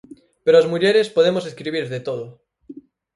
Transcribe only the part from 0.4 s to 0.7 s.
Pero as